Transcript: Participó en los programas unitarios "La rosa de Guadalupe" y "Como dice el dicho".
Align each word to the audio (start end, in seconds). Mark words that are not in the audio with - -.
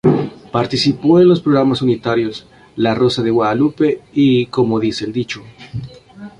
Participó 0.51 1.19
en 1.21 1.27
los 1.27 1.41
programas 1.43 1.83
unitarios 1.83 2.47
"La 2.75 2.95
rosa 2.95 3.21
de 3.21 3.29
Guadalupe" 3.29 4.01
y 4.13 4.47
"Como 4.47 4.79
dice 4.79 5.05
el 5.05 5.13
dicho". 5.13 5.43